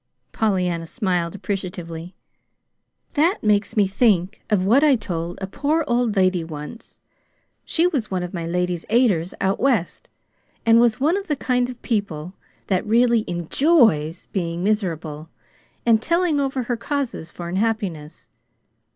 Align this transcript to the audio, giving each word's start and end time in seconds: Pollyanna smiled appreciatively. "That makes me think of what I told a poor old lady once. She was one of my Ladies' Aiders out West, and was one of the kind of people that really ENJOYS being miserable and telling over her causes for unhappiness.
Pollyanna 0.31 0.87
smiled 0.87 1.35
appreciatively. 1.35 2.15
"That 3.13 3.43
makes 3.43 3.77
me 3.77 3.85
think 3.85 4.41
of 4.49 4.65
what 4.65 4.83
I 4.83 4.95
told 4.95 5.37
a 5.39 5.45
poor 5.45 5.83
old 5.85 6.15
lady 6.15 6.43
once. 6.43 6.99
She 7.65 7.85
was 7.85 8.09
one 8.09 8.23
of 8.23 8.33
my 8.33 8.47
Ladies' 8.47 8.83
Aiders 8.89 9.35
out 9.39 9.59
West, 9.59 10.09
and 10.65 10.79
was 10.81 10.99
one 10.99 11.17
of 11.17 11.27
the 11.27 11.35
kind 11.35 11.69
of 11.69 11.79
people 11.83 12.33
that 12.65 12.83
really 12.83 13.23
ENJOYS 13.27 14.25
being 14.31 14.63
miserable 14.63 15.29
and 15.85 16.01
telling 16.01 16.39
over 16.39 16.63
her 16.63 16.77
causes 16.77 17.29
for 17.29 17.47
unhappiness. 17.47 18.27